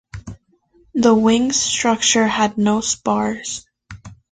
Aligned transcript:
The 0.95 1.13
wings' 1.13 1.61
structure 1.61 2.25
had 2.25 2.57
no 2.57 2.81
spars. 2.81 3.67